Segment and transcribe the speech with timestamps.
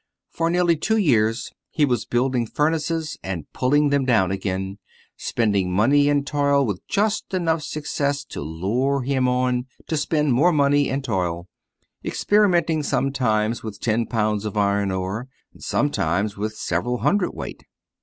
[0.31, 4.79] For nearly two years he was building furnaces and pulling them down again,
[5.15, 10.51] spending money and toil with just enough success to lure him on to spend more
[10.51, 11.47] money and toil;
[12.03, 17.63] experimenting sometimes with ten pounds of iron ore, and sometimes with several hundredweight.